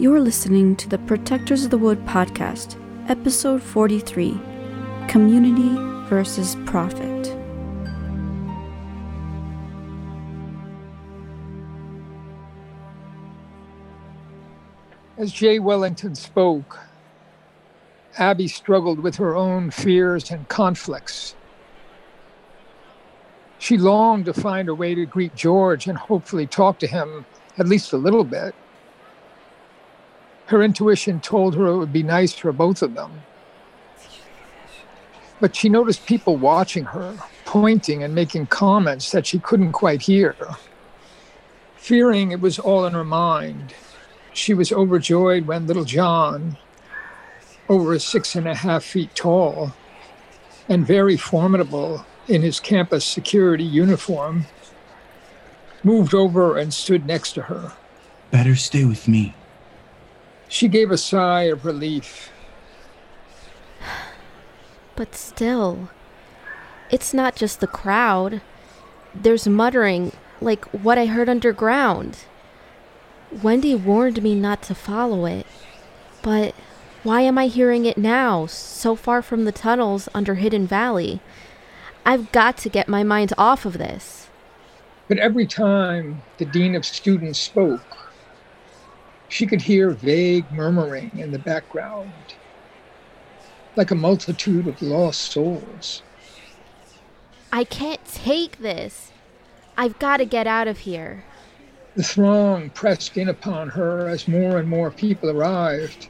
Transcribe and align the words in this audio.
You're 0.00 0.20
listening 0.20 0.76
to 0.76 0.88
the 0.88 0.98
Protectors 0.98 1.64
of 1.64 1.72
the 1.72 1.76
Wood 1.76 1.98
podcast, 2.06 2.76
episode 3.08 3.60
43 3.60 4.40
Community 5.08 5.74
versus 6.08 6.56
Profit. 6.66 7.36
As 15.16 15.32
Jay 15.32 15.58
Wellington 15.58 16.14
spoke, 16.14 16.78
Abby 18.18 18.46
struggled 18.46 19.00
with 19.00 19.16
her 19.16 19.34
own 19.34 19.72
fears 19.72 20.30
and 20.30 20.46
conflicts. 20.46 21.34
She 23.58 23.76
longed 23.76 24.26
to 24.26 24.32
find 24.32 24.68
a 24.68 24.76
way 24.76 24.94
to 24.94 25.06
greet 25.06 25.34
George 25.34 25.88
and 25.88 25.98
hopefully 25.98 26.46
talk 26.46 26.78
to 26.78 26.86
him 26.86 27.26
at 27.58 27.66
least 27.66 27.92
a 27.92 27.96
little 27.96 28.22
bit. 28.22 28.54
Her 30.48 30.62
intuition 30.62 31.20
told 31.20 31.54
her 31.56 31.66
it 31.66 31.76
would 31.76 31.92
be 31.92 32.02
nice 32.02 32.32
for 32.32 32.52
both 32.52 32.80
of 32.80 32.94
them. 32.94 33.22
But 35.40 35.54
she 35.54 35.68
noticed 35.68 36.06
people 36.06 36.36
watching 36.36 36.84
her, 36.84 37.18
pointing 37.44 38.02
and 38.02 38.14
making 38.14 38.46
comments 38.46 39.12
that 39.12 39.26
she 39.26 39.38
couldn't 39.40 39.72
quite 39.72 40.00
hear. 40.00 40.34
Fearing 41.76 42.32
it 42.32 42.40
was 42.40 42.58
all 42.58 42.86
in 42.86 42.94
her 42.94 43.04
mind, 43.04 43.74
she 44.32 44.54
was 44.54 44.72
overjoyed 44.72 45.46
when 45.46 45.66
little 45.66 45.84
John, 45.84 46.56
over 47.68 47.98
six 47.98 48.34
and 48.34 48.48
a 48.48 48.54
half 48.54 48.84
feet 48.84 49.14
tall 49.14 49.74
and 50.66 50.86
very 50.86 51.18
formidable 51.18 52.06
in 52.26 52.40
his 52.40 52.58
campus 52.58 53.04
security 53.04 53.64
uniform, 53.64 54.46
moved 55.84 56.14
over 56.14 56.56
and 56.56 56.72
stood 56.72 57.04
next 57.04 57.32
to 57.32 57.42
her. 57.42 57.72
Better 58.30 58.56
stay 58.56 58.86
with 58.86 59.06
me. 59.08 59.34
She 60.48 60.66
gave 60.68 60.90
a 60.90 60.98
sigh 60.98 61.42
of 61.44 61.64
relief. 61.64 62.30
But 64.96 65.14
still, 65.14 65.90
it's 66.90 67.12
not 67.14 67.36
just 67.36 67.60
the 67.60 67.66
crowd. 67.66 68.40
There's 69.14 69.46
muttering, 69.46 70.12
like 70.40 70.64
what 70.66 70.98
I 70.98 71.06
heard 71.06 71.28
underground. 71.28 72.24
Wendy 73.30 73.74
warned 73.74 74.22
me 74.22 74.34
not 74.34 74.62
to 74.62 74.74
follow 74.74 75.26
it. 75.26 75.46
But 76.22 76.54
why 77.02 77.20
am 77.20 77.38
I 77.38 77.46
hearing 77.46 77.84
it 77.84 77.98
now, 77.98 78.46
so 78.46 78.96
far 78.96 79.22
from 79.22 79.44
the 79.44 79.52
tunnels 79.52 80.08
under 80.14 80.34
Hidden 80.36 80.66
Valley? 80.66 81.20
I've 82.04 82.32
got 82.32 82.56
to 82.58 82.68
get 82.68 82.88
my 82.88 83.02
mind 83.02 83.34
off 83.36 83.64
of 83.64 83.78
this. 83.78 84.28
But 85.08 85.18
every 85.18 85.46
time 85.46 86.22
the 86.38 86.44
Dean 86.46 86.74
of 86.74 86.84
Students 86.84 87.38
spoke, 87.38 88.07
she 89.28 89.46
could 89.46 89.62
hear 89.62 89.90
vague 89.90 90.50
murmuring 90.50 91.10
in 91.16 91.30
the 91.30 91.38
background, 91.38 92.12
like 93.76 93.90
a 93.90 93.94
multitude 93.94 94.66
of 94.66 94.80
lost 94.80 95.20
souls. 95.20 96.02
I 97.52 97.64
can't 97.64 98.04
take 98.04 98.58
this. 98.58 99.12
I've 99.76 99.98
got 99.98 100.16
to 100.18 100.24
get 100.24 100.46
out 100.46 100.68
of 100.68 100.80
here. 100.80 101.24
The 101.94 102.02
throng 102.02 102.70
pressed 102.70 103.16
in 103.16 103.28
upon 103.28 103.68
her 103.70 104.08
as 104.08 104.28
more 104.28 104.58
and 104.58 104.68
more 104.68 104.90
people 104.90 105.30
arrived, 105.30 106.08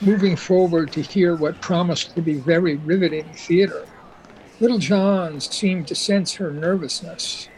moving 0.00 0.36
forward 0.36 0.92
to 0.92 1.02
hear 1.02 1.36
what 1.36 1.60
promised 1.60 2.14
to 2.14 2.22
be 2.22 2.34
very 2.34 2.76
riveting 2.76 3.24
theater. 3.32 3.86
Little 4.60 4.78
John 4.78 5.40
seemed 5.40 5.88
to 5.88 5.94
sense 5.94 6.34
her 6.34 6.52
nervousness 6.52 7.48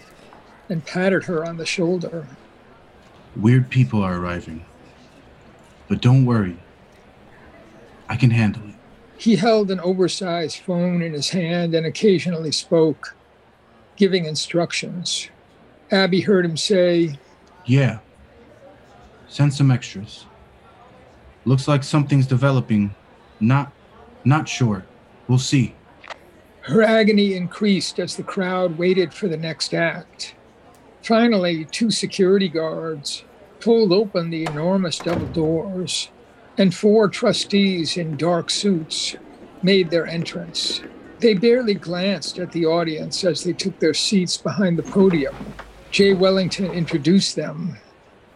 and 0.68 0.84
patted 0.84 1.24
her 1.24 1.44
on 1.44 1.56
the 1.56 1.66
shoulder. 1.66 2.27
Weird 3.37 3.69
people 3.69 4.03
are 4.03 4.19
arriving. 4.19 4.65
But 5.89 6.01
don't 6.01 6.25
worry. 6.25 6.56
I 8.09 8.17
can 8.17 8.31
handle 8.31 8.62
it. 8.69 8.75
He 9.19 9.36
held 9.36 9.70
an 9.70 9.80
oversized 9.80 10.58
phone 10.58 11.02
in 11.02 11.13
his 11.13 11.30
hand 11.30 11.75
and 11.75 11.86
occasionally 11.86 12.52
spoke, 12.52 13.14
giving 13.96 14.25
instructions. 14.25 15.29
Abby 15.91 16.20
heard 16.20 16.45
him 16.45 16.57
say, 16.57 17.19
Yeah. 17.67 17.98
Send 19.29 19.52
some 19.52 19.70
extras. 19.70 20.25
Looks 21.45 21.69
like 21.69 21.85
something's 21.85 22.27
developing. 22.27 22.95
Not 23.39 23.73
not 24.25 24.48
sure. 24.48 24.85
We'll 25.29 25.39
see. 25.39 25.75
Her 26.63 26.83
agony 26.83 27.35
increased 27.35 28.01
as 28.01 28.17
the 28.17 28.25
crowd 28.25 28.77
waited 28.77 29.14
for 29.14 29.29
the 29.29 29.36
next 29.36 29.73
act. 29.73 30.35
Finally, 31.02 31.67
two 31.67 31.92
security 31.92 32.48
guards 32.48 33.23
pulled 33.61 33.92
open 33.92 34.30
the 34.30 34.44
enormous 34.44 34.98
double 34.98 35.27
doors, 35.27 36.08
and 36.58 36.74
four 36.74 37.08
trustees 37.08 37.96
in 37.96 38.17
dark 38.17 38.50
suits 38.50 39.17
made 39.62 39.90
their 39.90 40.06
entrance. 40.06 40.83
They 41.20 41.34
barely 41.34 41.74
glanced 41.74 42.39
at 42.39 42.52
the 42.52 42.66
audience 42.66 43.24
as 43.24 43.42
they 43.42 43.52
took 43.52 43.78
their 43.78 43.95
seats 43.95 44.36
behind 44.36 44.78
the 44.78 44.83
podium. 44.83 45.34
Jay 45.90 46.12
Wellington 46.12 46.66
introduced 46.66 47.36
them, 47.36 47.78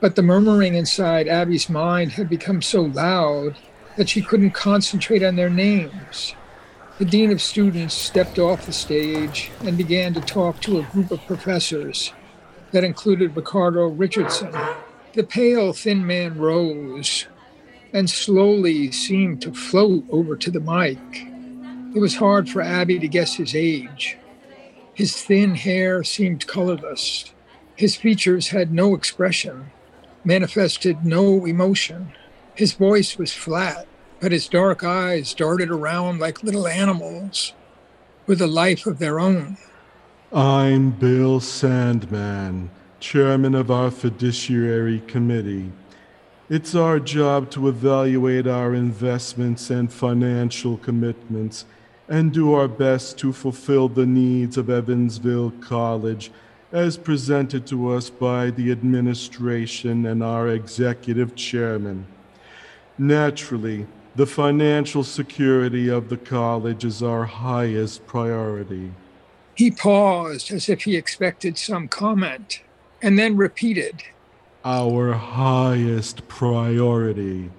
but 0.01 0.17
the 0.17 0.23
murmuring 0.23 0.75
inside 0.75 1.29
Abby's 1.29 1.69
mind 1.69 2.13
had 2.13 2.29
become 2.29 2.63
so 2.63 2.83
loud 2.83 3.57
that 3.97 4.09
she 4.09 4.23
couldn't 4.23 4.53
concentrate 4.53 5.23
on 5.23 5.37
their 5.37 5.51
names. 5.51 6.35
The 6.99 7.05
dean 7.05 7.31
of 7.31 7.43
students 7.43 7.95
stepped 7.95 8.39
off 8.39 8.67
the 8.67 8.73
stage 8.73 9.51
and 9.61 9.77
began 9.77 10.15
to 10.15 10.21
talk 10.21 10.61
to 10.61 10.79
a 10.79 10.85
group 10.85 11.11
of 11.11 11.27
professors 11.27 12.13
that 12.73 12.85
included 12.85 13.37
Ricardo 13.37 13.87
Richardson. 13.89 14.55
The 15.13 15.25
pale, 15.25 15.73
thin 15.73 16.07
man 16.07 16.39
rose 16.39 17.27
and 17.93 18.09
slowly 18.09 18.93
seemed 18.93 19.43
to 19.43 19.53
float 19.53 20.05
over 20.11 20.37
to 20.37 20.51
the 20.51 20.61
mic. 20.61 20.99
It 21.95 22.01
was 22.01 22.17
hard 22.17 22.49
for 22.49 22.63
Abby 22.63 22.99
to 23.01 23.09
guess 23.09 23.35
his 23.35 23.55
age. 23.55 24.17
His 24.95 25.21
thin 25.21 25.55
hair 25.57 26.05
seemed 26.05 26.47
colorless. 26.47 27.33
His 27.75 27.97
features 27.97 28.49
had 28.49 28.73
no 28.73 28.95
expression, 28.95 29.73
manifested 30.25 31.05
no 31.05 31.47
emotion. 31.47 32.13
His 32.55 32.75
voice 32.75 33.19
was 33.19 33.33
flat 33.33 33.87
but 34.21 34.33
his 34.33 34.49
dark 34.49 34.85
eyes 34.85 35.35
darted 35.35 35.71
around 35.71 36.21
like 36.21 36.43
little 36.43 36.69
animals 36.69 37.55
with 38.27 38.41
a 38.41 38.47
life 38.47 38.87
of 38.87 38.99
their 38.99 39.19
own. 39.19 39.57
I'm 40.33 40.91
Bill 40.91 41.41
Sandman, 41.41 42.71
chairman 43.01 43.55
of 43.55 43.71
our 43.71 43.91
fiduciary 43.91 45.01
committee. 45.01 45.73
It's 46.49 46.75
our 46.75 47.01
job 47.01 47.51
to 47.53 47.69
evaluate 47.69 48.47
our 48.47 48.75
investments 48.75 49.71
and 49.71 49.93
financial 49.93 50.77
commitments 50.77 51.65
and 52.09 52.33
do 52.33 52.53
our 52.53 52.69
best 52.69 53.19
to 53.19 53.33
fulfill 53.33 53.89
the 53.89 54.07
needs 54.07 54.59
of 54.59 54.69
Evansville 54.69 55.53
College 55.61 56.31
as 56.73 56.97
presented 56.97 57.67
to 57.67 57.93
us 57.93 58.11
by 58.11 58.51
the 58.51 58.71
administration 58.71 60.07
and 60.07 60.23
our 60.23 60.49
executive 60.49 61.35
chairman. 61.35 62.07
Naturally, 62.99 63.87
the 64.17 64.27
financial 64.27 65.05
security 65.05 65.89
of 65.89 66.09
the 66.09 66.17
college 66.17 66.85
is 66.85 67.03
our 67.03 67.25
highest 67.25 68.07
priority. 68.07 68.93
He 69.55 69.71
paused 69.71 70.51
as 70.51 70.69
if 70.69 70.83
he 70.83 70.97
expected 70.97 71.57
some 71.57 71.87
comment 71.87 72.61
and 73.03 73.19
then 73.19 73.37
repeated, 73.37 74.03
Our 74.65 75.13
highest 75.13 76.27
priority. 76.29 77.51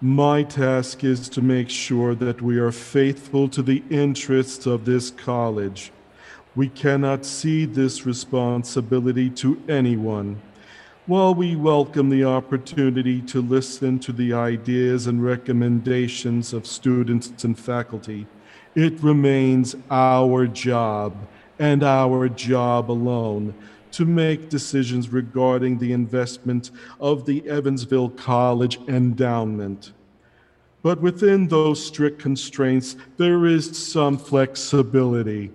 My 0.00 0.42
task 0.42 1.02
is 1.02 1.28
to 1.30 1.42
make 1.42 1.68
sure 1.70 2.14
that 2.14 2.40
we 2.40 2.58
are 2.58 2.72
faithful 2.72 3.48
to 3.48 3.62
the 3.62 3.82
interests 3.90 4.66
of 4.66 4.84
this 4.84 5.10
college. 5.10 5.90
We 6.54 6.68
cannot 6.68 7.24
cede 7.24 7.74
this 7.74 8.06
responsibility 8.06 9.30
to 9.30 9.60
anyone. 9.68 10.40
While 11.06 11.34
we 11.34 11.56
welcome 11.56 12.10
the 12.10 12.24
opportunity 12.24 13.22
to 13.22 13.40
listen 13.40 13.98
to 14.00 14.12
the 14.12 14.32
ideas 14.34 15.06
and 15.06 15.24
recommendations 15.24 16.52
of 16.52 16.66
students 16.66 17.44
and 17.44 17.58
faculty, 17.58 18.26
it 18.74 19.00
remains 19.00 19.74
our 19.90 20.46
job 20.46 21.16
and 21.58 21.82
our 21.82 22.28
job 22.28 22.90
alone 22.90 23.54
to 23.92 24.04
make 24.04 24.48
decisions 24.48 25.10
regarding 25.10 25.78
the 25.78 25.92
investment 25.92 26.70
of 27.00 27.26
the 27.26 27.48
Evansville 27.48 28.10
College 28.10 28.78
endowment. 28.88 29.92
But 30.82 31.00
within 31.00 31.48
those 31.48 31.84
strict 31.84 32.18
constraints, 32.20 32.96
there 33.16 33.46
is 33.46 33.76
some 33.76 34.16
flexibility. 34.16 35.50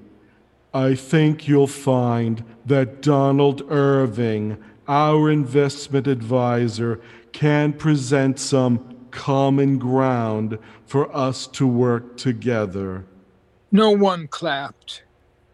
I 0.73 0.95
think 0.95 1.47
you'll 1.47 1.67
find 1.67 2.43
that 2.65 3.01
Donald 3.01 3.63
Irving 3.69 4.57
our 4.87 5.29
investment 5.29 6.07
advisor 6.07 6.99
can 7.31 7.73
present 7.73 8.39
some 8.39 9.07
common 9.11 9.77
ground 9.77 10.57
for 10.85 11.15
us 11.15 11.47
to 11.47 11.65
work 11.65 12.17
together. 12.17 13.05
No 13.71 13.91
one 13.91 14.27
clapped 14.27 15.03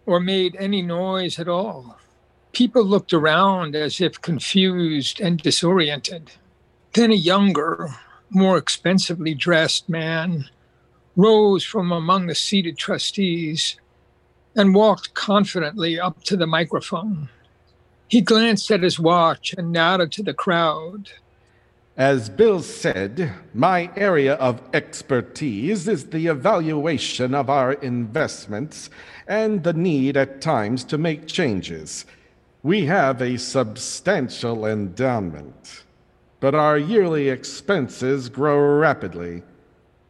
or 0.05 0.19
made 0.19 0.55
any 0.55 0.81
noise 0.81 1.37
at 1.37 1.47
all. 1.47 1.98
People 2.59 2.83
looked 2.83 3.13
around 3.13 3.73
as 3.73 4.01
if 4.01 4.19
confused 4.19 5.21
and 5.21 5.39
disoriented. 5.39 6.31
Then 6.91 7.09
a 7.09 7.15
younger, 7.15 7.95
more 8.29 8.57
expensively 8.57 9.33
dressed 9.33 9.87
man 9.87 10.49
rose 11.15 11.63
from 11.63 11.93
among 11.93 12.27
the 12.27 12.35
seated 12.35 12.77
trustees 12.77 13.77
and 14.57 14.75
walked 14.75 15.13
confidently 15.13 15.97
up 15.97 16.21
to 16.25 16.35
the 16.35 16.47
microphone. 16.47 17.29
He 18.09 18.19
glanced 18.19 18.69
at 18.71 18.83
his 18.83 18.99
watch 18.99 19.55
and 19.57 19.71
nodded 19.71 20.11
to 20.11 20.23
the 20.23 20.33
crowd. 20.33 21.11
As 21.95 22.29
Bill 22.29 22.61
said, 22.61 23.35
my 23.53 23.89
area 23.95 24.33
of 24.33 24.61
expertise 24.73 25.87
is 25.87 26.07
the 26.07 26.27
evaluation 26.27 27.33
of 27.33 27.49
our 27.49 27.71
investments 27.71 28.89
and 29.29 29.63
the 29.63 29.71
need 29.71 30.17
at 30.17 30.41
times 30.41 30.83
to 30.83 30.97
make 30.97 31.25
changes. 31.25 32.05
We 32.61 32.85
have 32.87 33.21
a 33.21 33.37
substantial 33.37 34.65
endowment, 34.65 35.83
but 36.41 36.53
our 36.53 36.77
yearly 36.77 37.29
expenses 37.29 38.27
grow 38.27 38.59
rapidly. 38.77 39.43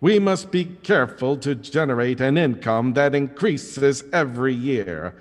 We 0.01 0.17
must 0.17 0.49
be 0.49 0.65
careful 0.65 1.37
to 1.37 1.53
generate 1.53 2.19
an 2.21 2.39
income 2.39 2.93
that 2.93 3.13
increases 3.13 4.03
every 4.11 4.55
year. 4.55 5.13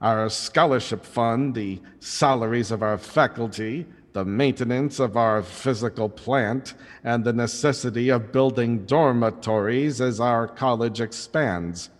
Our 0.00 0.28
scholarship 0.28 1.04
fund, 1.04 1.54
the 1.54 1.80
salaries 2.00 2.72
of 2.72 2.82
our 2.82 2.98
faculty, 2.98 3.86
the 4.12 4.24
maintenance 4.24 4.98
of 4.98 5.16
our 5.16 5.44
physical 5.44 6.08
plant, 6.08 6.74
and 7.04 7.22
the 7.22 7.32
necessity 7.32 8.08
of 8.08 8.32
building 8.32 8.84
dormitories 8.86 10.00
as 10.00 10.18
our 10.18 10.48
college 10.48 11.00
expands. 11.00 11.90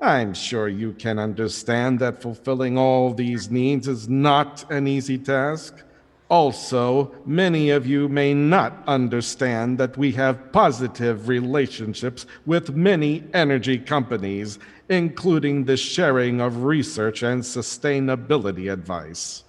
I'm 0.00 0.34
sure 0.34 0.68
you 0.68 0.92
can 0.92 1.18
understand 1.18 1.98
that 2.00 2.20
fulfilling 2.20 2.76
all 2.76 3.14
these 3.14 3.50
needs 3.50 3.88
is 3.88 4.08
not 4.08 4.70
an 4.70 4.86
easy 4.86 5.16
task. 5.16 5.82
Also, 6.28 7.14
many 7.24 7.70
of 7.70 7.86
you 7.86 8.08
may 8.08 8.34
not 8.34 8.82
understand 8.86 9.78
that 9.78 9.96
we 9.96 10.12
have 10.12 10.52
positive 10.52 11.28
relationships 11.28 12.26
with 12.44 12.74
many 12.74 13.24
energy 13.32 13.78
companies, 13.78 14.58
including 14.88 15.64
the 15.64 15.76
sharing 15.76 16.40
of 16.40 16.64
research 16.64 17.22
and 17.22 17.42
sustainability 17.42 18.70
advice. 18.70 19.44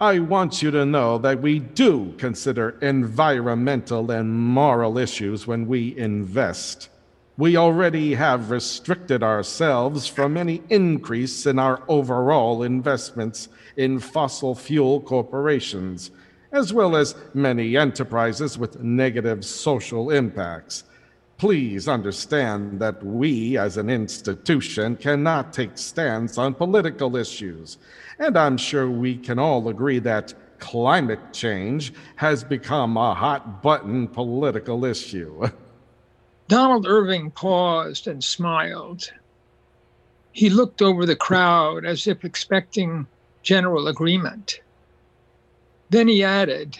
I 0.00 0.20
want 0.20 0.62
you 0.62 0.70
to 0.70 0.86
know 0.86 1.18
that 1.18 1.40
we 1.40 1.58
do 1.58 2.14
consider 2.18 2.70
environmental 2.80 4.10
and 4.10 4.32
moral 4.32 4.96
issues 4.96 5.46
when 5.46 5.66
we 5.66 5.96
invest. 5.98 6.88
We 7.36 7.56
already 7.56 8.14
have 8.14 8.50
restricted 8.50 9.22
ourselves 9.22 10.06
from 10.06 10.36
any 10.36 10.62
increase 10.68 11.46
in 11.46 11.58
our 11.58 11.82
overall 11.88 12.62
investments 12.62 13.48
in 13.76 13.98
fossil 13.98 14.54
fuel 14.54 15.00
corporations, 15.00 16.10
as 16.52 16.72
well 16.72 16.94
as 16.94 17.14
many 17.32 17.76
enterprises 17.76 18.58
with 18.58 18.82
negative 18.82 19.44
social 19.44 20.10
impacts. 20.10 20.84
Please 21.38 21.88
understand 21.88 22.78
that 22.80 23.04
we, 23.04 23.56
as 23.56 23.76
an 23.76 23.90
institution, 23.90 24.94
cannot 24.96 25.52
take 25.52 25.76
stands 25.76 26.38
on 26.38 26.54
political 26.54 27.16
issues 27.16 27.78
and 28.22 28.38
I'm 28.38 28.56
sure 28.56 28.88
we 28.88 29.16
can 29.16 29.38
all 29.40 29.68
agree 29.68 29.98
that 30.00 30.34
climate 30.60 31.32
change 31.32 31.92
has 32.16 32.44
become 32.44 32.96
a 32.96 33.14
hot 33.14 33.62
button 33.62 34.06
political 34.06 34.84
issue. 34.84 35.48
Donald 36.48 36.86
Irving 36.86 37.30
paused 37.30 38.06
and 38.06 38.22
smiled. 38.22 39.10
He 40.32 40.50
looked 40.50 40.82
over 40.82 41.06
the 41.06 41.16
crowd 41.16 41.84
as 41.84 42.06
if 42.06 42.24
expecting 42.24 43.06
general 43.42 43.88
agreement. 43.88 44.60
Then 45.90 46.08
he 46.08 46.24
added, 46.24 46.78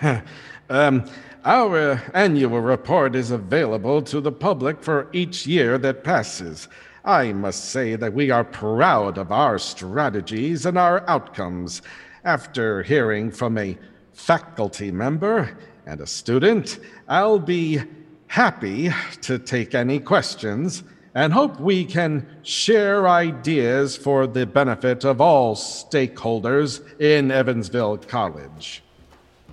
um, 0.70 1.04
Our 1.44 2.02
annual 2.14 2.60
report 2.60 3.14
is 3.14 3.30
available 3.30 4.00
to 4.02 4.20
the 4.20 4.32
public 4.32 4.82
for 4.82 5.08
each 5.12 5.46
year 5.46 5.78
that 5.78 6.04
passes. 6.04 6.68
I 7.04 7.32
must 7.32 7.66
say 7.66 7.96
that 7.96 8.14
we 8.14 8.30
are 8.30 8.44
proud 8.44 9.18
of 9.18 9.30
our 9.30 9.58
strategies 9.58 10.64
and 10.64 10.78
our 10.78 11.06
outcomes. 11.08 11.82
After 12.24 12.82
hearing 12.82 13.30
from 13.30 13.58
a 13.58 13.76
faculty 14.14 14.90
member 14.90 15.58
and 15.84 16.00
a 16.00 16.06
student, 16.06 16.78
I'll 17.08 17.38
be 17.38 17.82
happy 18.28 18.92
to 19.22 19.38
take 19.38 19.74
any 19.74 19.98
questions 19.98 20.82
and 21.14 21.32
hope 21.32 21.60
we 21.60 21.84
can 21.84 22.26
share 22.42 23.08
ideas 23.08 23.96
for 23.96 24.26
the 24.26 24.44
benefit 24.44 25.04
of 25.04 25.20
all 25.20 25.54
stakeholders 25.54 26.82
in 27.00 27.30
Evansville 27.30 27.98
College. 27.98 28.82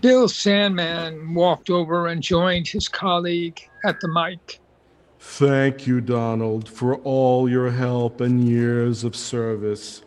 Bill 0.01 0.27
Sandman 0.27 1.35
walked 1.35 1.69
over 1.69 2.07
and 2.07 2.23
joined 2.23 2.67
his 2.67 2.87
colleague 2.87 3.61
at 3.85 3.99
the 3.99 4.07
mic. 4.07 4.59
Thank 5.19 5.85
you, 5.85 6.01
Donald, 6.01 6.67
for 6.67 6.95
all 6.97 7.47
your 7.47 7.69
help 7.69 8.21
and 8.21 8.43
years 8.43 9.03
of 9.03 9.15
service. 9.15 10.01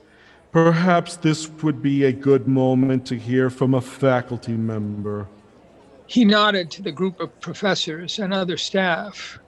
Perhaps 0.50 1.16
this 1.16 1.48
would 1.62 1.80
be 1.80 2.04
a 2.04 2.12
good 2.12 2.48
moment 2.48 3.06
to 3.06 3.16
hear 3.16 3.48
from 3.50 3.74
a 3.74 3.80
faculty 3.80 4.52
member. 4.52 5.28
He 6.06 6.24
nodded 6.24 6.70
to 6.72 6.82
the 6.82 6.92
group 6.92 7.20
of 7.20 7.40
professors 7.40 8.18
and 8.18 8.32
other 8.32 8.56
staff. 8.56 9.38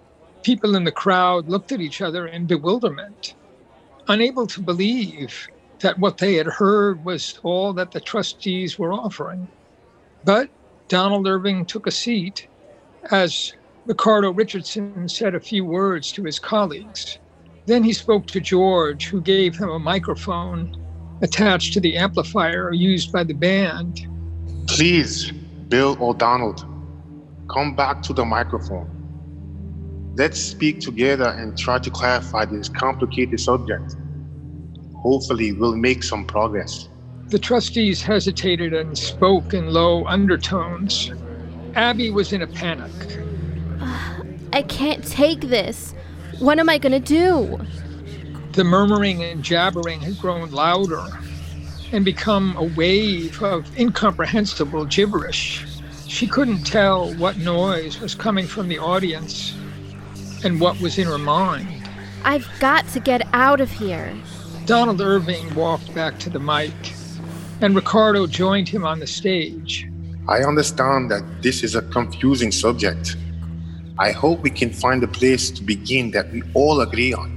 People 0.43 0.75
in 0.77 0.85
the 0.85 0.93
crowd 0.93 1.49
looked 1.49 1.73
at 1.73 1.81
each 1.81 2.01
other 2.01 2.27
in 2.27 2.47
bewilderment, 2.47 3.35
unable 4.09 4.47
to 4.47 4.63
believe 4.63 5.49
that 5.81 5.99
what 5.99 6.19
they 6.19 6.35
had 6.35 6.47
heard 6.47 7.05
was 7.05 7.39
all 7.43 7.73
that 7.75 7.91
the 7.91 8.01
trustees 8.01 8.79
were 8.79 8.93
offering. 8.93 9.47
But 10.25 10.49
Donald 10.89 11.27
Irving 11.27 11.67
took 11.67 11.87
a 11.87 11.91
seat 11.91 12.49
as 13.11 13.53
Ricardo 13.85 14.33
Richardson 14.33 15.09
said 15.09 15.35
a 15.35 15.41
few 15.41 15.65
words 15.65 16.11
to 16.13 16.25
his 16.25 16.39
colleagues. 16.39 17.19
Then 17.67 17.83
he 17.83 17.93
spoke 17.93 18.27
to 18.29 18.41
George, 18.41 19.07
who 19.07 19.21
gave 19.21 19.57
him 19.57 19.69
a 19.69 19.79
microphone 19.79 20.77
attached 21.23 21.73
to 21.75 21.81
the 21.81 21.97
amplifier 21.97 22.73
used 22.73 23.13
by 23.13 23.25
the 23.25 23.35
band. 23.35 24.07
Please, 24.67 25.33
Bill 25.69 25.97
O'Donnell, 26.01 26.55
come 27.53 27.75
back 27.75 28.01
to 28.03 28.13
the 28.13 28.25
microphone. 28.25 28.93
Let's 30.17 30.41
speak 30.41 30.81
together 30.81 31.29
and 31.29 31.59
try 31.59 31.79
to 31.81 31.91
clarify 31.91 32.45
this 32.45 32.69
complicated 32.69 33.41
subject. 33.41 33.97
Hopefully, 34.95 35.53
we'll 35.53 35.77
make 35.77 36.05
some 36.05 36.25
progress. 36.25 36.89
The 37.29 37.39
trustees 37.39 38.01
hesitated 38.01 38.73
and 38.75 38.97
spoke 38.97 39.55
in 39.55 39.73
low 39.73 40.05
undertones. 40.07 41.11
Abby 41.75 42.11
was 42.11 42.33
in 42.33 42.43
a 42.43 42.47
panic. 42.47 42.93
Uh, 43.81 44.23
I 44.53 44.63
can't 44.63 45.05
take 45.05 45.41
this. 45.41 45.95
What 46.39 46.61
am 46.61 46.69
I 46.69 46.79
gonna 46.79 47.01
do? 47.01 47.59
The 48.53 48.63
murmuring 48.63 49.25
and 49.25 49.43
jabbering 49.43 50.01
had 50.01 50.19
grown 50.19 50.51
louder 50.53 51.05
and 51.93 52.05
become 52.05 52.57
a 52.57 52.65
wave 52.65 53.43
of 53.43 53.67
incomprehensible 53.79 54.85
gibberish. 54.87 55.65
She 56.07 56.27
couldn't 56.27 56.65
tell 56.65 57.13
what 57.15 57.39
noise 57.39 58.01
was 58.01 58.15
coming 58.15 58.47
from 58.47 58.69
the 58.69 58.79
audience 58.79 59.55
and 60.45 60.61
what 60.61 60.81
was 60.81 60.99
in 60.99 61.07
her 61.07 61.19
mind. 61.19 61.89
I've 62.25 62.49
got 62.61 62.87
to 62.89 63.01
get 63.01 63.27
out 63.33 63.61
of 63.61 63.71
here. 63.71 64.15
Donald 64.65 65.01
Irving 65.01 65.55
walked 65.55 65.95
back 65.95 66.19
to 66.21 66.31
the 66.31 66.41
mic, 66.41 66.73
and 67.61 67.75
Ricardo 67.75 68.27
joined 68.27 68.69
him 68.69 68.85
on 68.85 68.99
the 68.99 69.07
stage. 69.07 69.89
I 70.29 70.43
understand 70.43 71.11
that 71.13 71.23
this 71.41 71.63
is 71.63 71.77
a 71.77 71.83
confusing 71.83 72.51
subject. 72.51 73.17
I 73.99 74.11
hope 74.11 74.41
we 74.41 74.51
can 74.51 74.71
find 74.71 75.03
a 75.05 75.09
place 75.09 75.51
to 75.53 75.63
begin 75.63 76.11
that 76.11 76.33
we 76.33 76.43
all 76.53 76.81
agree 76.81 77.15
on. 77.15 77.36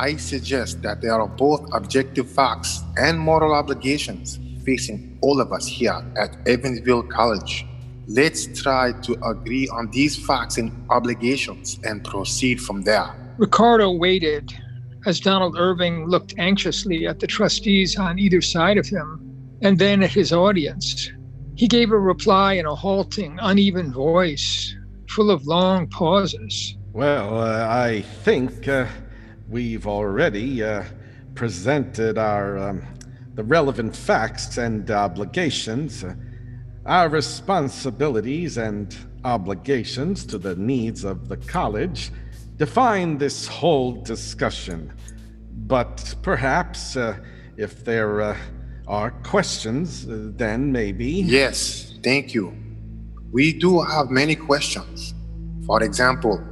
I 0.00 0.16
suggest 0.16 0.80
that 0.80 1.02
there 1.02 1.12
are 1.12 1.28
both 1.28 1.68
objective 1.74 2.26
facts 2.30 2.82
and 2.96 3.20
moral 3.20 3.52
obligations 3.52 4.38
facing 4.64 5.18
all 5.20 5.42
of 5.42 5.52
us 5.52 5.66
here 5.66 6.02
at 6.16 6.38
Evansville 6.48 7.02
College. 7.02 7.66
Let's 8.08 8.46
try 8.62 8.92
to 8.92 9.12
agree 9.22 9.68
on 9.68 9.90
these 9.90 10.16
facts 10.16 10.56
and 10.56 10.72
obligations 10.88 11.78
and 11.84 12.02
proceed 12.02 12.62
from 12.62 12.80
there. 12.80 13.10
Ricardo 13.36 13.90
waited 13.90 14.50
as 15.04 15.20
Donald 15.20 15.56
Irving 15.58 16.06
looked 16.06 16.32
anxiously 16.38 17.06
at 17.06 17.20
the 17.20 17.26
trustees 17.26 17.98
on 17.98 18.18
either 18.18 18.40
side 18.40 18.78
of 18.78 18.86
him 18.86 19.20
and 19.60 19.78
then 19.78 20.02
at 20.02 20.12
his 20.12 20.32
audience. 20.32 21.12
He 21.56 21.68
gave 21.68 21.92
a 21.92 21.98
reply 21.98 22.54
in 22.54 22.64
a 22.64 22.74
halting, 22.74 23.38
uneven 23.42 23.92
voice 23.92 24.74
full 25.10 25.30
of 25.30 25.46
long 25.46 25.88
pauses. 25.88 26.78
Well, 26.94 27.38
uh, 27.38 27.68
I 27.68 28.00
think 28.24 28.66
uh, 28.66 28.86
we've 29.50 29.86
already 29.86 30.62
uh, 30.62 30.84
presented 31.34 32.16
our 32.18 32.56
um, 32.58 32.82
the 33.34 33.44
relevant 33.44 33.94
facts 33.94 34.58
and 34.58 34.90
obligations, 34.90 36.04
uh, 36.04 36.14
our 36.86 37.08
responsibilities 37.08 38.58
and 38.58 38.96
obligations 39.24 40.24
to 40.26 40.38
the 40.38 40.54
needs 40.56 41.04
of 41.04 41.28
the 41.28 41.36
college 41.36 42.10
define 42.56 43.18
this 43.18 43.46
whole 43.46 43.92
discussion. 44.02 44.92
But 45.66 46.14
perhaps, 46.22 46.96
uh, 46.96 47.18
if 47.56 47.84
there 47.84 48.20
uh, 48.20 48.36
are 48.86 49.10
questions, 49.22 50.04
then 50.06 50.72
maybe. 50.72 51.06
Yes, 51.06 51.94
thank 52.02 52.34
you. 52.34 52.54
we 53.32 53.52
do 53.52 53.80
have 53.80 54.10
many 54.10 54.34
questions. 54.34 55.14
For 55.66 55.82
example, 55.82 56.42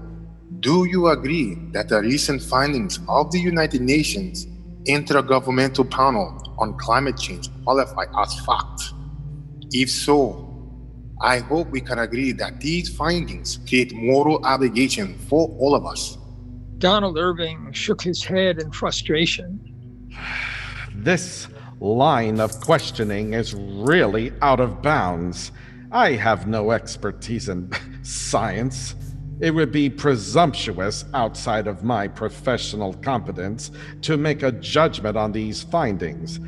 do 0.61 0.87
you 0.87 1.09
agree 1.09 1.55
that 1.73 1.89
the 1.89 2.01
recent 2.01 2.43
findings 2.43 2.99
of 3.09 3.31
the 3.31 3.39
United 3.39 3.81
Nations 3.81 4.47
Intergovernmental 4.87 5.89
Panel 5.89 6.57
on 6.59 6.77
Climate 6.79 7.17
Change 7.17 7.49
qualify 7.63 8.05
as 8.19 8.41
fact? 8.41 8.93
If 9.71 9.91
so, 9.91 10.49
I 11.21 11.39
hope 11.39 11.71
we 11.71 11.81
can 11.81 11.99
agree 11.99 12.33
that 12.33 12.61
these 12.61 12.89
findings 12.89 13.59
create 13.69 13.95
moral 13.95 14.45
obligation 14.45 15.17
for 15.29 15.49
all 15.59 15.75
of 15.75 15.87
us. 15.87 16.19
Donald 16.79 17.19
Irving 17.19 17.73
shook 17.73 18.03
his 18.03 18.25
head 18.25 18.61
in 18.61 18.73
frustration. 18.73 19.61
This 20.95 21.49
line 21.81 22.41
of 22.41 22.61
questioning 22.61 23.35
is 23.35 23.55
really 23.55 24.33
out 24.43 24.59
of 24.59 24.83
bounds. 24.83 25.53
I 25.93 26.13
have 26.13 26.47
no 26.49 26.73
expertise 26.73 27.49
in 27.49 27.71
science. 28.03 28.95
It 29.41 29.53
would 29.53 29.71
be 29.71 29.89
presumptuous 29.89 31.05
outside 31.15 31.69
of 31.69 31.85
my 31.85 32.09
professional 32.09 32.95
competence 32.95 33.71
to 34.03 34.17
make 34.17 34.43
a 34.43 34.51
judgment 34.51 35.17
on 35.17 35.31
these 35.31 35.63
findings. 35.63 36.41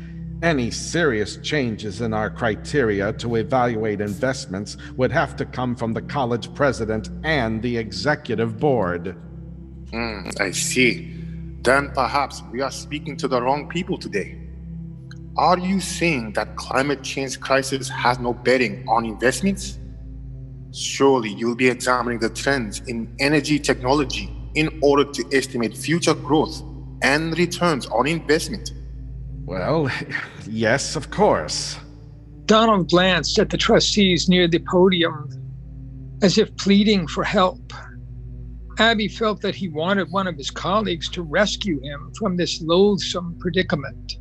Any 0.43 0.71
serious 0.71 1.37
changes 1.37 2.01
in 2.01 2.13
our 2.13 2.29
criteria 2.29 3.13
to 3.13 3.35
evaluate 3.35 4.01
investments 4.01 4.75
would 4.97 5.11
have 5.11 5.35
to 5.37 5.45
come 5.45 5.75
from 5.75 5.93
the 5.93 6.01
college 6.01 6.53
president 6.53 7.09
and 7.23 7.61
the 7.61 7.77
executive 7.77 8.59
board. 8.59 9.15
Hmm, 9.91 10.29
I 10.39 10.51
see. 10.51 11.15
Then 11.61 11.91
perhaps 11.93 12.41
we 12.51 12.61
are 12.61 12.71
speaking 12.71 13.15
to 13.17 13.27
the 13.27 13.41
wrong 13.41 13.69
people 13.69 13.97
today. 13.97 14.37
Are 15.37 15.59
you 15.59 15.79
saying 15.79 16.33
that 16.33 16.55
climate 16.57 17.03
change 17.03 17.39
crisis 17.39 17.87
has 17.87 18.19
no 18.19 18.33
bearing 18.33 18.83
on 18.89 19.05
investments? 19.05 19.77
Surely 20.73 21.29
you'll 21.29 21.55
be 21.55 21.67
examining 21.67 22.19
the 22.19 22.29
trends 22.29 22.81
in 22.87 23.13
energy 23.19 23.59
technology 23.59 24.33
in 24.55 24.79
order 24.81 25.03
to 25.03 25.25
estimate 25.33 25.75
future 25.75 26.13
growth 26.13 26.63
and 27.01 27.37
returns 27.37 27.87
on 27.87 28.07
investment. 28.07 28.71
Well, 29.45 29.89
yes, 30.47 30.95
of 30.95 31.09
course. 31.09 31.77
Donald 32.45 32.89
glanced 32.89 33.37
at 33.39 33.49
the 33.49 33.57
trustees 33.57 34.29
near 34.29 34.47
the 34.47 34.59
podium 34.69 35.29
as 36.21 36.37
if 36.37 36.55
pleading 36.57 37.07
for 37.07 37.23
help. 37.23 37.73
Abby 38.79 39.07
felt 39.07 39.41
that 39.41 39.55
he 39.55 39.69
wanted 39.69 40.11
one 40.11 40.27
of 40.27 40.37
his 40.37 40.49
colleagues 40.49 41.09
to 41.09 41.21
rescue 41.23 41.81
him 41.81 42.11
from 42.17 42.37
this 42.37 42.61
loathsome 42.61 43.35
predicament. 43.39 44.17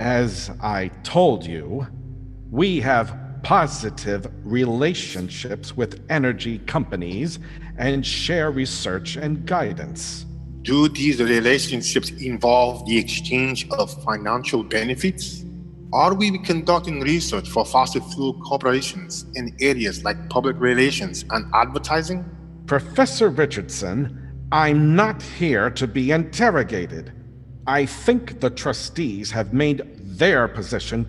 As 0.00 0.50
I 0.60 0.88
told 1.02 1.46
you, 1.46 1.86
we 2.50 2.80
have 2.80 3.16
positive 3.42 4.26
relationships 4.44 5.76
with 5.76 6.04
energy 6.08 6.58
companies 6.60 7.38
and 7.76 8.06
share 8.06 8.50
research 8.50 9.16
and 9.16 9.44
guidance. 9.46 10.26
Do 10.62 10.88
these 10.88 11.20
relationships 11.20 12.10
involve 12.10 12.86
the 12.86 12.96
exchange 12.96 13.68
of 13.70 13.90
financial 14.04 14.62
benefits? 14.62 15.44
Are 15.92 16.14
we 16.14 16.38
conducting 16.38 17.00
research 17.00 17.50
for 17.50 17.64
fossil 17.64 18.00
fuel 18.00 18.34
corporations 18.40 19.26
in 19.34 19.54
areas 19.60 20.04
like 20.04 20.30
public 20.30 20.58
relations 20.58 21.24
and 21.30 21.44
advertising? 21.52 22.24
Professor 22.66 23.28
Richardson, 23.28 24.46
I'm 24.52 24.94
not 24.94 25.20
here 25.20 25.68
to 25.70 25.86
be 25.86 26.12
interrogated. 26.12 27.12
I 27.66 27.86
think 27.86 28.40
the 28.40 28.50
trustees 28.50 29.30
have 29.32 29.52
made 29.52 29.82
their 29.98 30.46
position 30.46 31.04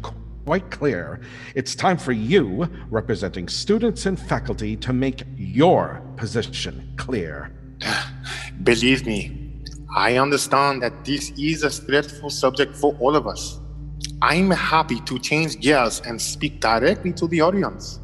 quite 0.46 0.70
clear. 0.72 1.22
It's 1.56 1.76
time 1.76 1.98
for 1.98 2.12
you, 2.12 2.70
representing 2.90 3.48
students 3.48 4.06
and 4.06 4.20
faculty, 4.20 4.76
to 4.78 4.94
make 4.94 5.24
your 5.38 6.02
position 6.18 6.94
clear. 6.98 7.52
Believe 8.64 9.06
me, 9.06 9.64
I 9.96 10.18
understand 10.18 10.82
that 10.82 11.06
this 11.06 11.32
is 11.38 11.64
a 11.64 11.70
stressful 11.70 12.30
subject 12.30 12.76
for 12.76 12.96
all 13.00 13.16
of 13.16 13.28
us. 13.28 13.60
I'm 14.22 14.52
happy 14.52 15.00
to 15.02 15.20
change 15.20 15.60
gears 15.60 16.02
and 16.06 16.22
speak 16.22 16.60
directly 16.60 17.14
to 17.14 17.28
the 17.28 17.42
audience. 17.42 18.00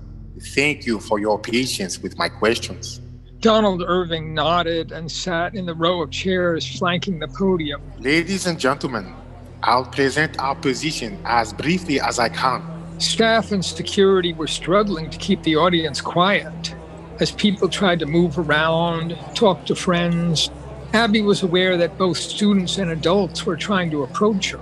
Thank 0.56 0.86
you 0.86 1.00
for 1.00 1.20
your 1.20 1.40
patience 1.40 2.00
with 2.00 2.18
my 2.18 2.30
questions. 2.30 3.02
Donald 3.40 3.84
Irving 3.88 4.34
nodded 4.34 4.92
and 4.92 5.10
sat 5.10 5.56
in 5.56 5.66
the 5.66 5.74
row 5.74 6.02
of 6.02 6.12
chairs 6.12 6.78
flanking 6.78 7.20
the 7.20 7.28
podium. 7.28 7.82
Ladies 8.00 8.46
and 8.48 8.60
gentlemen, 8.60 9.14
I'll 9.62 9.86
present 9.86 10.40
our 10.40 10.56
position 10.56 11.20
as 11.26 11.54
briefly 11.54 12.00
as 12.00 12.20
I 12.20 12.30
can. 12.30 12.64
Staff 13.00 13.52
and 13.52 13.64
security 13.64 14.34
were 14.34 14.48
struggling 14.48 15.10
to 15.10 15.18
keep 15.18 15.44
the 15.44 15.56
audience 15.56 16.02
quiet 16.02 16.76
as 17.20 17.32
people 17.32 17.68
tried 17.68 18.00
to 18.00 18.06
move 18.06 18.40
around, 18.40 19.18
talk 19.36 19.66
to 19.66 19.76
friends. 19.76 20.50
Abby 20.94 21.22
was 21.22 21.44
aware 21.44 21.76
that 21.78 21.98
both 21.98 22.18
students 22.18 22.78
and 22.78 22.92
adults 22.92 23.46
were 23.46 23.58
trying 23.58 23.92
to 23.92 24.04
approach 24.04 24.52
her. 24.52 24.60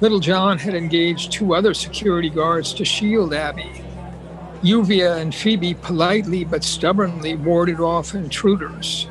Little 0.00 0.20
John 0.20 0.58
had 0.58 0.74
engaged 0.74 1.32
two 1.32 1.54
other 1.54 1.74
security 1.74 2.30
guards 2.30 2.72
to 2.74 2.84
shield 2.84 3.34
Abby. 3.34 3.82
Yuvia 4.62 5.20
and 5.20 5.34
Phoebe 5.34 5.74
politely 5.74 6.44
but 6.44 6.62
stubbornly 6.62 7.34
warded 7.34 7.80
off 7.80 8.14
intruders. 8.14 9.08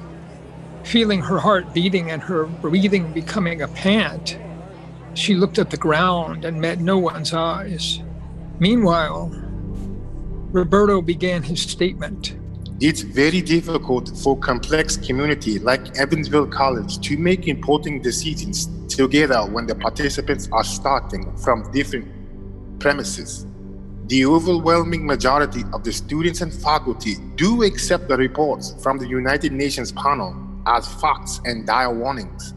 Feeling 0.83 1.21
her 1.21 1.39
heart 1.39 1.73
beating 1.73 2.11
and 2.11 2.21
her 2.21 2.45
breathing 2.45 3.11
becoming 3.11 3.61
a 3.61 3.67
pant, 3.67 4.37
she 5.13 5.35
looked 5.35 5.59
at 5.59 5.69
the 5.69 5.77
ground 5.77 6.45
and 6.45 6.59
met 6.59 6.79
no 6.79 6.97
one's 6.97 7.33
eyes. 7.33 8.01
Meanwhile, 8.59 9.31
Roberto 10.51 11.01
began 11.01 11.43
his 11.43 11.61
statement. 11.61 12.35
It's 12.79 13.01
very 13.01 13.41
difficult 13.41 14.09
for 14.23 14.37
complex 14.37 14.97
community 14.97 15.59
like 15.59 15.97
Evansville 15.97 16.47
College 16.47 16.99
to 17.07 17.17
make 17.17 17.47
important 17.47 18.03
decisions 18.03 18.67
together 18.87 19.41
when 19.45 19.67
the 19.67 19.75
participants 19.75 20.49
are 20.51 20.63
starting 20.63 21.35
from 21.37 21.71
different 21.71 22.07
premises. 22.79 23.45
The 24.07 24.25
overwhelming 24.25 25.05
majority 25.05 25.63
of 25.73 25.83
the 25.83 25.93
students 25.93 26.41
and 26.41 26.51
faculty 26.51 27.15
do 27.35 27.63
accept 27.63 28.07
the 28.07 28.17
reports 28.17 28.75
from 28.81 28.97
the 28.97 29.07
United 29.07 29.53
Nations 29.53 29.91
panel 29.91 30.35
as 30.65 30.87
facts 30.95 31.39
and 31.45 31.65
dire 31.65 31.93
warnings. 31.93 32.53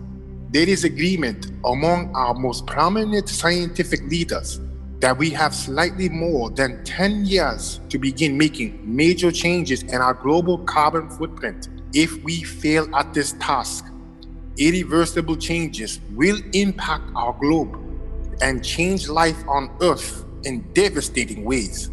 There 0.55 0.69
is 0.69 0.85
agreement 0.85 1.51
among 1.65 2.15
our 2.15 2.33
most 2.33 2.65
prominent 2.65 3.29
scientific 3.29 4.03
leaders 4.03 4.61
that 5.01 5.19
we 5.19 5.31
have 5.31 5.53
slightly 5.53 6.09
more 6.09 6.49
than 6.49 6.85
10 6.85 7.25
years 7.25 7.81
to 7.89 7.99
begin 7.99 8.39
making 8.39 8.79
major 8.85 9.33
changes 9.33 9.83
in 9.83 9.97
our 9.97 10.15
global 10.15 10.59
carbon 10.59 11.11
footprint. 11.11 11.71
If 11.93 12.23
we 12.23 12.45
fail 12.45 12.87
at 12.95 13.13
this 13.13 13.33
task, 13.41 13.87
irreversible 14.57 15.35
changes 15.39 15.99
will 16.13 16.39
impact 16.53 17.03
our 17.17 17.33
globe 17.33 17.77
and 18.41 18.65
change 18.65 19.09
life 19.09 19.43
on 19.49 19.77
Earth 19.83 20.25
in 20.45 20.61
devastating 20.73 21.45
ways. 21.45 21.91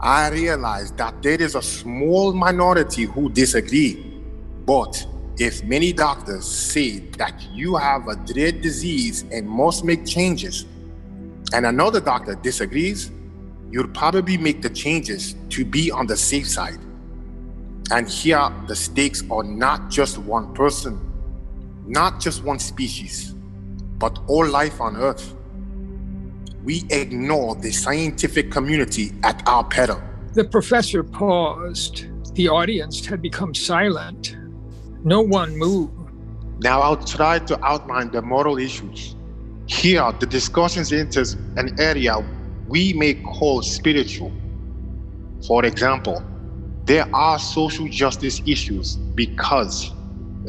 I 0.00 0.28
realize 0.28 0.92
that 1.00 1.22
there 1.22 1.40
is 1.40 1.54
a 1.54 1.62
small 1.62 2.34
minority 2.34 3.04
who 3.04 3.30
disagree, 3.30 4.20
but 4.66 5.02
if 5.38 5.64
many 5.64 5.92
doctors 5.92 6.44
say 6.44 6.98
that 7.18 7.42
you 7.52 7.76
have 7.76 8.08
a 8.08 8.16
dread 8.16 8.60
disease 8.60 9.24
and 9.32 9.48
must 9.48 9.84
make 9.84 10.06
changes, 10.06 10.66
and 11.54 11.66
another 11.66 12.00
doctor 12.00 12.34
disagrees, 12.34 13.10
you'll 13.70 13.88
probably 13.88 14.36
make 14.36 14.62
the 14.62 14.70
changes 14.70 15.34
to 15.50 15.64
be 15.64 15.90
on 15.90 16.06
the 16.06 16.16
safe 16.16 16.48
side. 16.48 16.78
And 17.90 18.08
here, 18.08 18.50
the 18.68 18.76
stakes 18.76 19.22
are 19.30 19.42
not 19.42 19.90
just 19.90 20.18
one 20.18 20.54
person, 20.54 21.00
not 21.86 22.20
just 22.20 22.44
one 22.44 22.58
species, 22.58 23.34
but 23.98 24.18
all 24.28 24.46
life 24.46 24.80
on 24.80 24.96
Earth 24.96 25.34
we 26.64 26.84
ignore 26.90 27.54
the 27.56 27.72
scientific 27.72 28.50
community 28.50 29.12
at 29.24 29.42
our 29.46 29.64
peril. 29.64 30.00
The 30.34 30.44
professor 30.44 31.02
paused. 31.02 32.06
The 32.34 32.48
audience 32.48 33.04
had 33.04 33.20
become 33.20 33.54
silent. 33.54 34.36
No 35.04 35.20
one 35.20 35.56
move. 35.56 35.90
Now 36.60 36.80
I'll 36.80 37.04
try 37.04 37.40
to 37.40 37.64
outline 37.64 38.12
the 38.12 38.22
moral 38.22 38.58
issues. 38.58 39.16
Here, 39.66 40.12
the 40.20 40.26
discussions 40.26 40.92
enters 40.92 41.34
an 41.56 41.74
area 41.80 42.24
we 42.68 42.92
may 42.92 43.14
call 43.14 43.62
spiritual. 43.62 44.32
For 45.48 45.64
example, 45.64 46.22
there 46.84 47.06
are 47.12 47.38
social 47.40 47.88
justice 47.88 48.40
issues 48.46 48.96
because, 49.16 49.92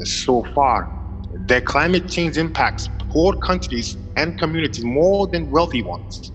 so 0.03 0.43
far, 0.53 0.87
the 1.47 1.59
climate 1.61 2.07
change 2.07 2.37
impacts 2.37 2.89
poor 3.09 3.33
countries 3.33 3.97
and 4.17 4.37
communities 4.37 4.85
more 4.85 5.25
than 5.25 5.49
wealthy 5.49 5.81
ones. 5.81 6.31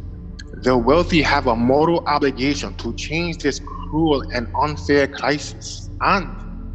The 0.62 0.76
wealthy 0.76 1.22
have 1.22 1.46
a 1.46 1.54
moral 1.54 2.02
obligation 2.08 2.74
to 2.78 2.92
change 2.94 3.38
this 3.38 3.60
cruel 3.60 4.22
and 4.34 4.48
unfair 4.60 5.06
crisis, 5.06 5.88
and 6.00 6.28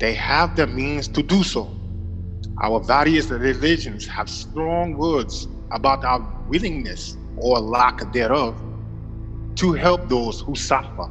they 0.04 0.14
have 0.14 0.58
the 0.58 0.68
means 0.68 1.08
to 1.08 1.24
do 1.24 1.44
so. 1.44 1.74
Our 2.62 2.82
various 2.82 3.30
religions 3.30 4.06
have 4.06 4.28
strong 4.28 4.98
words 4.98 5.48
about 5.72 6.04
our 6.04 6.20
willingness 6.50 7.16
or 7.38 7.62
lack 7.62 8.12
thereof 8.12 8.54
to 9.56 9.72
help 9.72 10.10
those 10.10 10.42
who 10.42 10.56
suffer. 10.56 11.10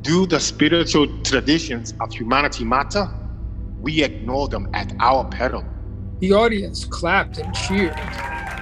Do 0.00 0.26
the 0.26 0.40
spiritual 0.40 1.06
traditions 1.22 1.94
of 2.00 2.12
humanity 2.12 2.64
matter? 2.64 3.08
We 3.80 4.02
ignore 4.02 4.48
them 4.48 4.68
at 4.74 4.92
our 4.98 5.24
peril. 5.28 5.64
The 6.18 6.32
audience 6.32 6.84
clapped 6.84 7.38
and 7.38 7.54
cheered. 7.54 7.94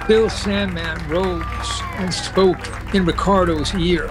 Bill 0.07 0.29
Sandman 0.29 1.09
rose 1.09 1.81
and 1.95 2.13
spoke 2.13 2.93
in 2.93 3.05
Ricardo's 3.05 3.73
ear. 3.73 4.05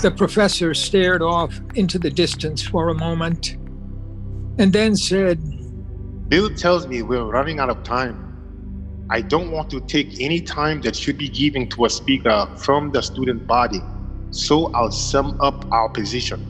The 0.00 0.14
professor 0.16 0.72
stared 0.72 1.20
off 1.20 1.60
into 1.74 1.98
the 1.98 2.10
distance 2.10 2.62
for 2.62 2.88
a 2.88 2.94
moment 2.94 3.56
and 4.62 4.72
then 4.72 4.94
said, 4.94 5.42
Bill 6.28 6.48
tells 6.48 6.86
me 6.86 7.02
we're 7.02 7.24
running 7.24 7.58
out 7.58 7.68
of 7.68 7.82
time. 7.82 8.16
I 9.10 9.20
don't 9.20 9.50
want 9.50 9.68
to 9.70 9.80
take 9.80 10.20
any 10.20 10.40
time 10.40 10.80
that 10.82 10.94
should 10.94 11.18
be 11.18 11.28
given 11.28 11.68
to 11.70 11.84
a 11.84 11.90
speaker 11.90 12.48
from 12.56 12.92
the 12.92 13.02
student 13.02 13.44
body, 13.48 13.82
so 14.30 14.72
I'll 14.72 14.92
sum 14.92 15.36
up 15.40 15.66
our 15.72 15.88
position. 15.88 16.40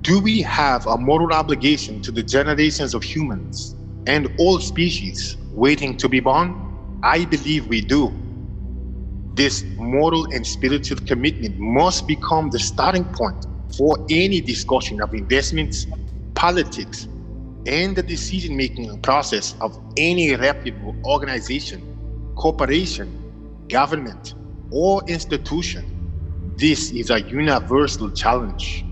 Do 0.00 0.18
we 0.20 0.42
have 0.42 0.84
a 0.88 0.98
moral 0.98 1.32
obligation 1.32 2.02
to 2.02 2.10
the 2.10 2.24
generations 2.24 2.92
of 2.92 3.04
humans 3.04 3.76
and 4.08 4.28
all 4.40 4.58
species 4.58 5.36
waiting 5.52 5.96
to 5.98 6.08
be 6.08 6.18
born? 6.18 6.98
I 7.04 7.24
believe 7.24 7.68
we 7.68 7.82
do. 7.82 8.12
This 9.36 9.64
moral 9.76 10.24
and 10.32 10.44
spiritual 10.44 10.98
commitment 11.06 11.56
must 11.56 12.08
become 12.08 12.50
the 12.50 12.58
starting 12.58 13.04
point 13.04 13.46
for 13.78 13.96
any 14.10 14.40
discussion 14.40 15.00
of 15.00 15.14
investments, 15.14 15.86
politics, 16.34 17.06
and 17.66 17.94
the 17.94 18.02
decision 18.02 18.56
making 18.56 19.00
process 19.02 19.54
of 19.60 19.78
any 19.96 20.34
reputable 20.34 20.96
organization, 21.04 21.80
corporation, 22.36 23.66
government, 23.68 24.34
or 24.70 25.02
institution. 25.06 25.84
This 26.56 26.90
is 26.90 27.10
a 27.10 27.20
universal 27.22 28.10
challenge 28.10 28.84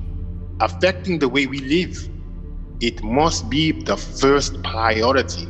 affecting 0.61 1.19
the 1.19 1.29
way 1.29 1.47
we 1.47 1.59
live. 1.61 2.09
It 2.81 3.03
must 3.03 3.51
be 3.51 3.73
the 3.73 3.97
first 3.97 4.63
priority. 4.63 5.49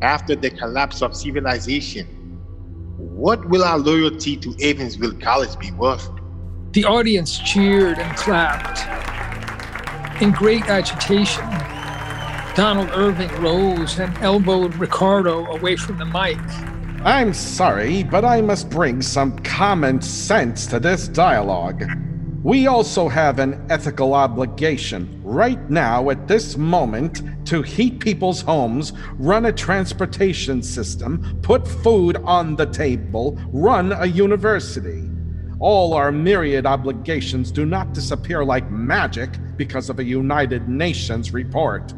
After 0.00 0.36
the 0.36 0.50
collapse 0.50 1.02
of 1.02 1.16
civilization, 1.16 2.06
what 2.98 3.48
will 3.48 3.64
our 3.64 3.78
loyalty 3.78 4.36
to 4.36 4.54
Evansville 4.60 5.18
College 5.20 5.58
be 5.58 5.72
worth? 5.72 6.08
The 6.72 6.84
audience 6.84 7.38
cheered 7.38 7.98
and 7.98 8.16
clapped. 8.16 8.80
In 10.22 10.30
great 10.30 10.68
agitation, 10.68 11.44
Donald 12.58 12.90
Irving 12.92 13.30
rose 13.40 14.00
and 14.00 14.18
elbowed 14.18 14.74
Ricardo 14.74 15.46
away 15.46 15.76
from 15.76 15.96
the 15.96 16.04
mic. 16.04 16.36
I'm 17.06 17.32
sorry, 17.32 18.02
but 18.02 18.24
I 18.24 18.40
must 18.40 18.68
bring 18.68 19.00
some 19.00 19.38
common 19.38 20.02
sense 20.02 20.66
to 20.66 20.80
this 20.80 21.06
dialogue. 21.06 21.84
We 22.42 22.66
also 22.66 23.08
have 23.08 23.38
an 23.38 23.64
ethical 23.70 24.12
obligation 24.12 25.20
right 25.22 25.70
now 25.70 26.10
at 26.10 26.26
this 26.26 26.56
moment 26.56 27.22
to 27.46 27.62
heat 27.62 28.00
people's 28.00 28.40
homes, 28.40 28.92
run 29.18 29.46
a 29.46 29.52
transportation 29.52 30.60
system, 30.60 31.38
put 31.42 31.64
food 31.64 32.16
on 32.24 32.56
the 32.56 32.66
table, 32.66 33.38
run 33.52 33.92
a 33.92 34.06
university. 34.06 35.08
All 35.60 35.94
our 35.94 36.10
myriad 36.10 36.66
obligations 36.66 37.52
do 37.52 37.64
not 37.64 37.94
disappear 37.94 38.44
like 38.44 38.68
magic 38.68 39.30
because 39.56 39.88
of 39.88 40.00
a 40.00 40.04
United 40.04 40.68
Nations 40.68 41.32
report. 41.32 41.94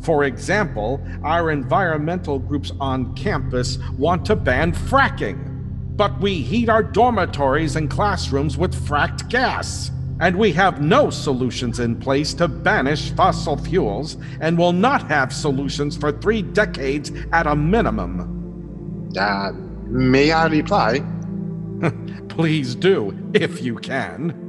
For 0.00 0.24
example, 0.24 1.00
our 1.22 1.50
environmental 1.50 2.38
groups 2.38 2.72
on 2.80 3.14
campus 3.14 3.78
want 3.98 4.24
to 4.26 4.36
ban 4.36 4.72
fracking, 4.72 5.96
but 5.96 6.18
we 6.20 6.36
heat 6.36 6.68
our 6.68 6.82
dormitories 6.82 7.76
and 7.76 7.90
classrooms 7.90 8.56
with 8.56 8.74
fracked 8.74 9.28
gas. 9.28 9.90
And 10.20 10.36
we 10.36 10.52
have 10.52 10.82
no 10.82 11.08
solutions 11.08 11.80
in 11.80 11.96
place 11.96 12.34
to 12.34 12.48
banish 12.48 13.10
fossil 13.12 13.56
fuels 13.56 14.18
and 14.40 14.56
will 14.56 14.72
not 14.72 15.08
have 15.08 15.32
solutions 15.32 15.96
for 15.96 16.12
three 16.12 16.42
decades 16.42 17.10
at 17.32 17.46
a 17.46 17.56
minimum. 17.56 19.10
Uh, 19.18 19.52
may 19.86 20.30
I 20.30 20.46
reply? 20.46 21.02
Please 22.28 22.74
do, 22.74 23.16
if 23.32 23.62
you 23.62 23.76
can. 23.76 24.39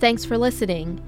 Thanks 0.00 0.24
for 0.24 0.36
listening. 0.38 1.00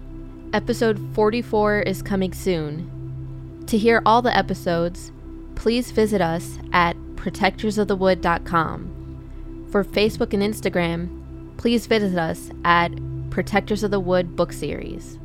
Episode 0.53 1.01
44 1.15 1.81
is 1.81 2.03
coming 2.03 2.35
soon. 2.35 3.65
To 3.69 3.79
hear 3.79 4.03
all 4.05 4.21
the 4.21 4.37
episodes, 4.37 5.11
please 5.55 5.91
visit 5.91 6.21
us 6.21 6.59
at 6.75 6.95
protectorsofthewood.com. 7.15 9.69
For 9.71 9.83
Facebook 9.83 10.35
and 10.35 10.43
Instagram, 10.43 11.57
please 11.57 11.87
visit 11.87 12.19
us 12.19 12.51
at 12.67 12.93
Protectors 13.31 13.83
of 13.83 13.93
the 13.93 13.99
Wood 13.99 14.37
Book 14.37 14.53
Series. 14.53 15.19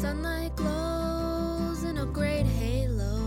Sunlight 0.00 0.56
glows 0.56 1.84
in 1.84 1.98
a 1.98 2.06
great 2.06 2.46
halo. 2.46 3.20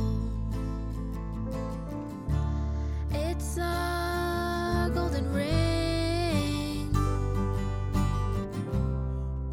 It's 3.12 3.58
a 3.60 4.90
golden 4.92 5.32
ring. 5.32 6.96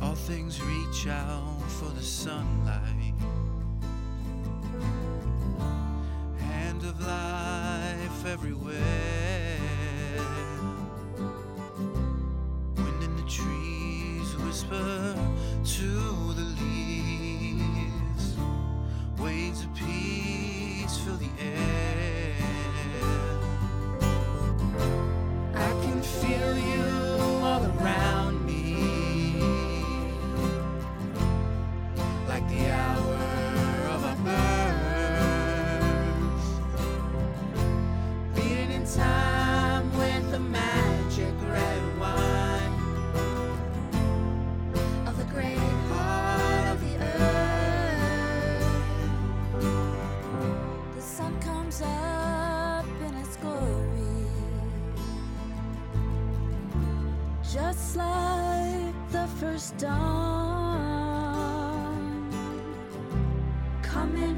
All 0.00 0.14
things 0.14 0.62
reach 0.62 1.09
out 1.09 1.61
for 1.68 1.90
the 1.90 2.02
sunlight. 2.02 3.12
Hand 6.38 6.83
of 6.85 6.98
life 7.02 8.24
everywhere. 8.24 8.89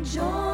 Come 0.04 0.51